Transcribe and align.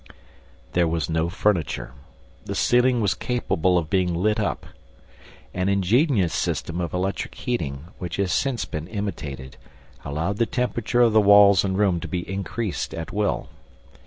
There 0.71 0.87
was 0.87 1.11
no 1.11 1.29
furniture. 1.29 1.91
The 2.45 2.55
ceiling 2.55 3.01
was 3.01 3.13
capable 3.13 3.77
of 3.77 3.87
being 3.91 4.15
lit 4.15 4.39
up. 4.39 4.65
An 5.53 5.69
ingenious 5.69 6.33
system 6.33 6.81
of 6.81 6.91
electric 6.91 7.35
heating, 7.35 7.85
which 7.99 8.15
has 8.15 8.33
since 8.33 8.65
been 8.65 8.87
imitated, 8.87 9.57
allowed 10.03 10.37
the 10.37 10.47
temperature 10.47 11.01
of 11.01 11.13
the 11.13 11.21
walls 11.21 11.63
and 11.63 11.77
room 11.77 11.99
to 11.99 12.07
be 12.07 12.27
increased 12.27 12.95
at 12.95 13.11
will. 13.13 13.49